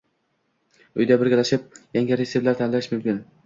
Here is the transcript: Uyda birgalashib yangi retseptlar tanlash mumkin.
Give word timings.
Uyda 1.03 1.19
birgalashib 1.25 1.69
yangi 1.99 2.21
retseptlar 2.25 2.61
tanlash 2.67 2.93
mumkin. 2.99 3.25